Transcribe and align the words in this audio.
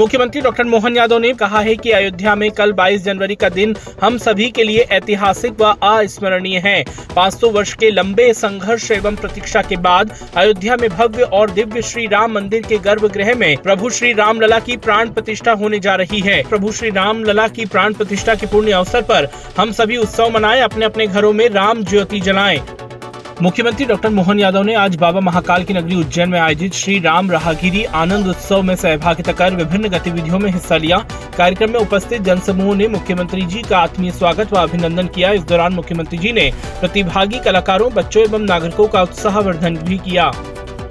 मुख्यमंत्री 0.00 0.40
डॉक्टर 0.40 0.64
मोहन 0.64 0.96
यादव 0.96 1.18
ने 1.18 1.32
कहा 1.32 1.60
है 1.60 1.74
कि 1.76 1.90
अयोध्या 1.90 2.34
में 2.34 2.50
कल 2.50 2.72
22 2.72 3.02
जनवरी 3.04 3.34
का 3.34 3.48
दिन 3.48 3.74
हम 4.02 4.16
सभी 4.18 4.48
के 4.50 4.64
लिए 4.64 4.86
ऐतिहासिक 4.90 5.60
व 5.60 5.72
अस्मरणीय 5.82 6.58
है। 6.58 6.84
500 7.16 7.50
वर्ष 7.52 7.74
के 7.74 7.90
लंबे 7.90 8.32
संघर्ष 8.34 8.90
एवं 8.90 9.16
प्रतीक्षा 9.16 9.62
के 9.62 9.76
बाद 9.78 10.14
अयोध्या 10.36 10.76
में 10.76 10.88
भव्य 10.90 11.22
और 11.22 11.50
दिव्य 11.50 11.82
श्री 11.82 12.06
राम 12.06 12.32
मंदिर 12.32 12.62
के 12.62 12.78
गर्भगृह 12.78 13.34
में 13.34 13.56
प्रभु 13.56 13.90
श्री 13.90 14.12
राम 14.12 14.40
लला 14.40 14.58
की 14.60 14.76
प्राण 14.78 15.10
प्रतिष्ठा 15.10 15.52
होने 15.52 15.78
जा 15.78 15.94
रही 15.94 16.20
है। 16.20 16.42
प्रभु 16.48 16.72
श्री 16.72 16.90
राम 16.90 17.24
लला 17.24 17.48
की 17.48 17.64
प्राण 17.66 17.94
प्रतिष्ठा 17.94 18.34
के 18.34 18.46
पुण्य 18.46 18.72
अवसर 18.72 19.02
पर 19.02 19.28
हम 19.58 19.72
सभी 19.72 19.96
उत्सव 19.96 20.30
मनाएँ 20.30 20.60
अपने 20.62 20.84
अपने 20.84 21.06
घरों 21.06 21.32
में 21.32 21.48
राम 21.50 21.84
ज्योति 21.84 22.20
जलाएँ। 22.20 22.62
मुख्यमंत्री 23.42 23.84
डॉक्टर 23.86 24.08
मोहन 24.08 24.38
यादव 24.38 24.62
ने 24.62 24.74
आज 24.74 24.96
बाबा 24.96 25.20
महाकाल 25.20 25.62
की 25.64 25.74
नगरी 25.74 25.96
उज्जैन 25.96 26.28
में 26.28 26.38
आयोजित 26.40 26.74
श्री 26.74 26.98
राम 27.00 27.30
राहगिरी 27.30 27.84
आनंद 27.84 28.26
उत्सव 28.26 28.62
में 28.62 28.74
सहभागिता 28.76 29.32
कर 29.32 29.54
विभिन्न 29.54 29.88
गतिविधियों 29.88 30.38
में 30.38 30.50
हिस्सा 30.50 30.76
लिया। 30.76 30.98
कार्यक्रम 31.36 31.70
में 31.70 31.78
उपस्थित 31.80 32.22
जनसमूह 32.22 32.74
ने 32.76 32.88
मुख्यमंत्री 32.88 33.42
जी 33.42 33.62
का 33.62 33.78
आत्मीय 33.78 34.10
स्वागत 34.10 34.52
व 34.52 34.56
अभिनंदन 34.56 35.06
किया। 35.06 35.30
इस 35.30 35.42
दौरान 35.42 35.72
मुख्यमंत्री 35.72 36.18
जी 36.18 36.32
ने 36.32 36.50
प्रतिभागी 36.80 37.38
कलाकारों, 37.38 37.90
बच्चों 37.92 38.22
एवं 38.22 38.44
नागरिकों 38.44 38.88
का 38.88 39.02
उत्साहवर्धन 39.02 39.76
भी 39.76 39.98
किया। 39.98 40.32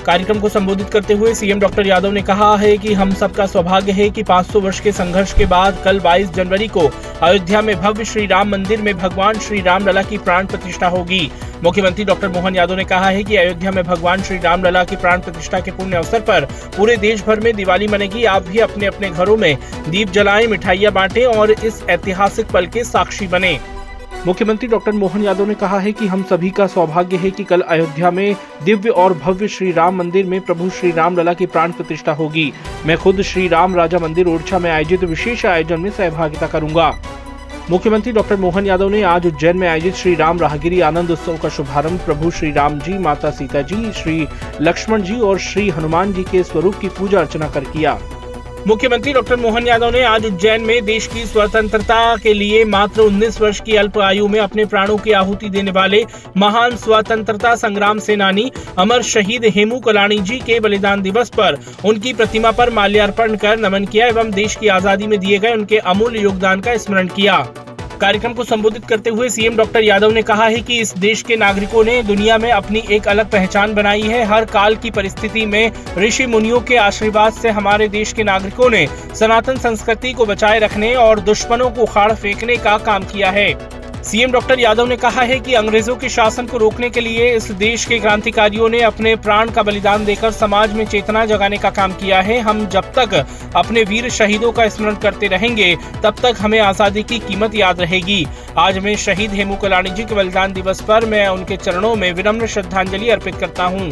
कार्यक्रम 0.06 0.40
को 0.40 0.50
संबोधित 0.50 0.90
करते 0.90 1.14
हुए 1.14 1.34
सीएम 1.34 1.60
डॉक्टर 1.60 1.88
यादव 1.88 2.12
ने 2.12 2.22
कहा 2.22 2.56
है 2.58 2.78
कि 2.78 2.94
हम 2.94 3.14
सबका 3.14 3.46
सौभाग्य 3.46 3.92
है 3.92 4.10
कि 4.10 4.24
500 4.24 4.62
वर्ष 4.62 4.80
के 4.80 4.92
संघर्ष 4.92 5.34
के 5.34 5.46
बाद 5.46 5.82
कल 5.86 6.00
22 6.00 6.32
जनवरी 6.34 6.68
को 6.68 6.90
अयोध्या 7.22 7.62
में 7.62 7.76
भव्य 7.76 8.06
श्री 8.06 8.26
राम 8.26 8.50
मंदिर 8.50 8.82
में 8.82 8.94
भगवान 8.98 9.40
श्री 9.40 9.62
राम 9.62 9.88
लला 9.88 10.04
की 10.04 10.18
प्राण 10.18 10.48
प्रतिष्ठा 10.48 10.88
होगी। 10.88 11.32
मुख्यमंत्री 11.64 12.06
डॉक्टर 12.06 12.28
मोहन 12.28 12.56
यादव 12.56 12.76
ने 12.76 12.84
कहा 12.84 13.10
है 13.10 13.24
कि 13.24 13.36
अयोध्या 13.36 13.72
में 13.72 13.84
भगवान 13.84 14.22
श्री 14.22 14.38
राम 14.38 14.64
लला 14.64 14.84
की 14.84 14.96
प्राण 14.96 15.22
प्रतिष्ठा 15.22 15.60
के 15.60 15.72
पुण्य 15.72 15.98
अवसर 15.98 16.20
पर 16.20 16.46
पूरे 16.78 16.96
देश 16.98 17.24
भर 17.24 17.40
में 17.40 17.54
दिवाली 17.56 17.88
मनेगी। 17.88 18.24
आप 18.26 18.44
भी 18.44 18.60
अपने 18.60 18.86
अपने 18.86 19.10
घरों 19.10 19.38
में 19.38 19.58
दीप 19.90 20.10
जलाएँ, 20.10 20.48
मिठाइयाँ 20.48 20.94
बांटें 20.94 21.26
और 21.26 21.52
इस 21.52 21.84
ऐतिहासिक 21.90 22.48
पल 22.48 22.68
के 22.68 22.84
साक्षी 22.84 23.28
बने। 23.28 23.60
मुख्यमंत्री 24.26 24.68
डॉक्टर 24.68 24.92
मोहन 24.92 25.22
यादव 25.24 25.46
ने 25.48 25.54
कहा 25.56 25.78
है 25.80 25.92
कि 25.92 26.08
हम 26.08 26.24
सभी 26.24 26.50
का 26.50 26.66
सौभाग्य 26.68 27.18
है 27.18 27.30
कि 27.32 27.44
कल 27.44 27.62
अयोध्या 27.62 28.10
में 28.12 28.36
दिव्य 28.64 28.90
और 28.90 29.14
भव्य 29.14 29.48
श्री 29.48 29.72
राम 29.72 29.96
मंदिर 29.96 30.26
में 30.26 30.40
प्रभु 30.42 30.70
श्री 30.70 30.92
राम 30.92 31.18
लला 31.18 31.34
की 31.34 31.46
प्राण 31.46 31.72
प्रतिष्ठा 31.72 32.14
होगी। 32.14 32.52
मैं 32.86 32.98
खुद 32.98 33.22
श्री 33.22 33.48
राम 33.48 33.76
राजा 33.76 34.00
मंदिर 34.00 34.28
ओरछा 34.28 34.60
में 34.60 34.70
आयोजित 34.72 35.04
विशेष 35.04 35.46
आयोजन 35.46 35.80
में 35.80 35.90
सहभागिता 35.92 36.48
करूँगा। 36.48 36.92
मुख्यमंत्री 37.70 38.12
डॉक्टर 38.12 38.36
मोहन 38.36 38.66
यादव 38.66 38.90
ने 38.90 39.02
आज 39.04 39.28
उज्जैन 39.28 39.58
में 39.58 39.68
आयोजित 39.68 39.96
श्री 39.96 40.16
राम 40.16 40.40
राहगिरी 40.40 40.82
आनंद 40.82 41.12
उत्सव 41.12 41.38
का 41.38 41.50
शुभारंभ 41.50 42.00
प्रभु 42.00 42.32
श्री 42.32 42.52
राम 42.52 42.80
जी, 42.80 42.98
माता 42.98 43.32
सीता 43.32 43.62
जी, 43.62 43.92
श्री 43.94 44.28
लक्ष्मण 44.62 45.02
जी 45.02 45.20
और 45.20 45.40
श्री 45.40 45.70
हनुमान 45.70 46.14
जी 46.14 46.24
के 46.24 46.44
स्वरूप 46.44 46.76
की 46.76 46.90
पूजा 46.90 47.20
अर्चना 47.20 47.50
कर 47.50 47.64
किया। 47.64 48.00
मुख्यमंत्री 48.68 49.12
डॉक्टर 49.14 49.36
मोहन 49.36 49.68
यादव 49.68 49.90
ने 49.92 50.02
आज 50.04 50.26
उज्जैन 50.26 50.62
में 50.62 50.86
देश 50.86 51.06
की 51.08 51.26
स्वतंत्रता 51.26 52.16
के 52.16 52.34
लिए 52.34 52.64
मात्र 52.66 53.02
19 53.02 53.40
वर्ष 53.42 53.60
की 53.62 53.76
अल्प 53.76 53.98
आयु 54.00 54.28
में 54.28 54.40
अपने 54.40 54.66
प्राणों 54.66 54.98
की 54.98 55.12
आहुति 55.12 55.50
देने 55.50 55.72
वाले 55.72 56.04
महान 56.38 56.76
स्वतंत्रता 56.76 57.56
संग्राम 57.56 58.00
सेनानी 58.00 58.50
अमर 58.78 59.02
शहीद 59.04 59.46
हेमू 59.56 59.80
कलानी 59.80 60.20
जी 60.22 60.40
के 60.40 60.60
बलिदान 60.60 61.02
दिवस 61.02 61.30
पर 61.30 61.60
उनकी 61.86 62.14
प्रतिमा 62.14 62.52
पर 62.52 62.70
माल्यार्पण 62.74 63.36
कर 63.36 63.60
नमन 63.60 63.86
किया 63.86 64.08
एवं 64.08 64.32
देश 64.32 64.56
की 64.56 64.68
आज़ादी 64.70 65.08
में 65.08 65.20
दिए 65.20 65.38
गए 65.38 65.54
उनके 65.54 65.78
अमूल्य 65.88 66.20
योगदान 66.20 66.62
का 66.62 66.78
स्मरण 66.78 67.08
किया। 67.08 67.38
कार्यक्रम 68.02 68.34
को 68.34 68.44
संबोधित 68.44 68.86
करते 68.86 69.10
हुए 69.10 69.30
सीएम 69.30 69.56
डॉक्टर 69.56 69.84
यादव 69.84 70.12
ने 70.12 70.22
कहा 70.22 70.46
है 70.46 70.60
कि 70.60 70.80
इस 70.80 70.94
देश 70.98 71.22
के 71.22 71.36
नागरिकों 71.36 71.84
ने 71.84 72.02
दुनिया 72.04 72.38
में 72.38 72.52
अपनी 72.52 72.84
एक 72.92 73.08
अलग 73.08 73.30
पहचान 73.32 73.74
बनाई 73.74 74.02
है। 74.02 74.24
हर 74.26 74.46
काल 74.46 74.76
की 74.76 74.92
परिस्थिति 74.92 75.46
में 75.46 75.72
ऋषि 75.98 76.26
मुनियों 76.26 76.60
के 76.62 76.76
आशीर्वाद 76.78 77.34
से 77.34 77.50
हमारे 77.50 77.88
देश 77.88 78.14
के 78.14 78.24
नागरिकों 78.24 78.70
ने 78.70 78.88
सनातन 79.16 79.58
संस्कृति 79.58 80.14
को 80.14 80.26
बचाए 80.26 80.60
रखने 80.60 80.94
और 80.96 81.20
दुश्मनों 81.22 81.70
को 81.72 81.82
उखाड़ 81.82 82.12
फेंकने 82.14 82.58
का 82.58 82.78
काम 82.78 83.04
किया 83.04 83.32
है। 83.32 83.79
सीएम 84.04 84.32
डॉक्टर 84.32 84.60
यादव 84.60 84.86
ने 84.88 84.96
कहा 84.98 85.22
है 85.22 85.40
कि 85.40 85.54
अंग्रेज़ों 85.54 85.96
के 85.96 86.10
शासन 86.10 86.46
को 86.48 86.58
रोकने 86.58 86.90
के 86.90 87.00
लिए 87.00 87.30
इस 87.36 87.50
देश 87.54 87.86
के 87.86 88.00
क्रांतिकारियों 88.00 88.70
ने 88.70 88.82
अपने 88.82 89.16
प्राण 89.18 89.50
का 89.52 89.64
बलिदान 89.64 90.06
देकर 90.06 90.32
समाज 90.32 90.74
में 90.74 90.86
चेतना 90.86 91.26
जगाने 91.26 91.58
का 91.58 91.70
काम 91.70 91.94
किया 91.94 92.22
है। 92.22 92.40
हम 92.40 92.66
जब 92.68 92.92
तक 92.94 93.14
अपने 93.56 93.84
वीर 93.84 94.10
शहीदों 94.10 94.52
का 94.52 94.68
स्मरण 94.70 94.96
करते 94.96 95.28
रहेंगे, 95.28 95.76
तब 96.04 96.16
तक 96.24 96.38
हमें 96.40 96.60
आज़ादी 96.60 97.04
की 97.04 97.20
कीमत 97.20 97.56
याद 97.56 97.82
रहेगी। 97.82 98.26
आज 98.58 98.78
मैं 98.78 98.96
शहीद 98.98 99.34
हेमू 99.34 99.56
कलानी 99.56 99.90
जी 99.90 100.04
के 100.04 100.16
बलिदान 100.16 100.54
दिवस 100.54 100.82
पर 100.82 101.06
मैं 101.06 101.28
उनके 101.28 101.58
चरणों 101.58 101.96
में 101.96 102.12
विनम्र 102.14 102.48
श्रद्धांजलि 102.48 103.10
अर्पित 103.10 103.36
करता 103.36 103.64
हूँ। 103.66 103.92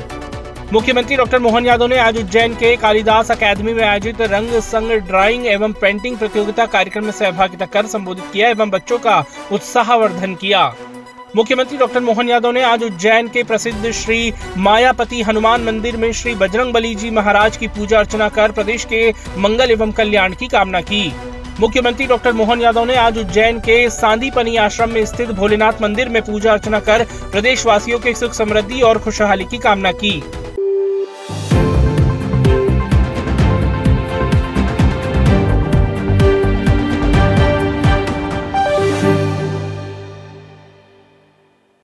मुख्यमंत्री 0.74 1.16
डॉक्टर 1.16 1.40
मोहन 1.40 1.66
यादव 1.66 1.88
ने 1.88 1.98
आज 1.98 2.18
उज्जैन 2.18 2.54
के 2.54 2.76
कालिदास 2.76 3.30
अकादमी 3.32 3.74
में 3.74 3.84
आयोजित 3.84 4.22
रंग 4.22 4.50
संग 4.62 4.92
ड्राइंग 5.02 5.46
एवं 5.46 5.74
पेंटिंग 5.74 6.18
प्रतियोगिता 6.18 6.66
कार्यक्रम 6.66 7.06
में 7.06 7.12
सहभागिता 7.12 7.66
कर 7.66 7.86
संबोधित 7.86 8.26
किया 8.34 8.50
एवं 8.50 8.70
बच्चों 8.70 8.98
का 8.98 9.24
उत्साहवर्धन 9.52 10.34
किया। 10.36 10.66
मुख्यमंत्री 11.36 11.78
डॉक्टर 11.78 12.00
मोहन 12.00 12.30
यादव 12.30 12.52
ने 12.52 12.64
आज 12.64 12.84
उज्जैन 12.84 13.28
के 13.28 13.44
प्रसिद्ध 13.44 13.92
श्री 13.92 14.34
मायापति 14.58 15.22
हनुमान 15.22 15.64
मंदिर 15.64 15.98
में 15.98 16.12
श्री 16.14 16.36
बजरंग 16.36 16.74
बली 16.74 16.94
जी 16.96 17.12
महाराज 17.12 17.58
की 17.58 17.68
पूजा 17.68 18.00
अर्चना 18.00 18.30
कर 18.30 18.52
प्रदेश 18.52 18.86
के 18.86 19.10
मंगल 19.38 19.72
एवं 19.72 19.92
कल्याण 19.92 20.34
की 20.34 20.48
कामना 20.48 20.82
की। 20.82 21.12
मुख्यमंत्री 21.60 22.06
डॉक्टर 22.06 22.34
मोहन 22.34 22.62
यादव 22.62 22.86
ने 22.86 22.96
आज 22.96 23.18
उज्जैन 23.18 23.60
के 23.60 23.90
सांदीपनी 23.90 24.56
आश्रम 24.58 24.90
में 24.90 25.06
स्थित 25.06 25.32
भोलेनाथ 25.32 25.82
मंदिर 25.82 26.10
में 26.10 26.22
पूजा 26.22 26.52
अर्चना 26.52 26.80
कर 26.80 27.04
प्रदेशवासियों 27.32 28.00
के 28.00 28.14
सुख 28.14 28.34
समृद्धि 28.34 28.82
और 28.82 29.00
खुशहाली 29.00 29.46
की 29.46 29.58
कामना 29.58 29.92
की। 29.94 30.22